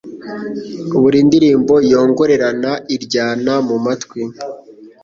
Buri 1.01 1.19
ndirimbo 1.27 1.73
yongorerana 1.91 2.71
iryana 2.95 3.53
mu 3.67 3.77
matwi 3.85 4.21